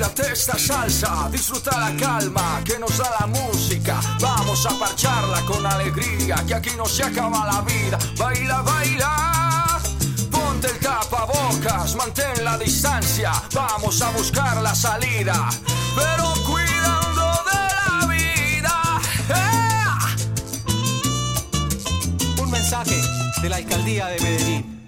La 0.00 0.10
esta 0.32 0.58
salsa, 0.58 1.28
disfruta 1.30 1.78
la 1.78 1.94
calma 1.94 2.62
que 2.64 2.78
nos 2.78 2.96
da 2.96 3.10
la 3.20 3.26
música. 3.26 4.00
Vamos 4.18 4.64
a 4.64 4.70
parcharla 4.78 5.42
con 5.42 5.66
alegría, 5.66 6.42
que 6.46 6.54
aquí 6.54 6.70
no 6.74 6.86
se 6.86 7.02
acaba 7.02 7.44
la 7.44 7.60
vida. 7.60 7.98
Baila, 8.16 8.62
baila. 8.62 9.78
Ponte 10.30 10.68
el 10.68 10.78
tapabocas, 10.78 11.94
mantén 11.96 12.42
la 12.42 12.56
distancia. 12.56 13.30
Vamos 13.52 14.00
a 14.00 14.10
buscar 14.12 14.62
la 14.62 14.74
salida, 14.74 15.50
pero 15.94 16.32
cuidando 16.48 17.44
de 17.50 17.60
la 17.84 18.06
vida. 18.06 19.02
¡Eh! 19.28 20.32
Un 22.40 22.50
mensaje 22.50 23.02
de 23.42 23.48
la 23.50 23.56
alcaldía 23.56 24.06
de 24.06 24.20
Medellín. 24.20 24.79